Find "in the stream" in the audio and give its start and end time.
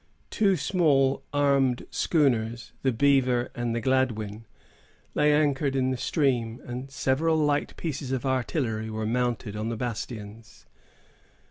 5.75-6.59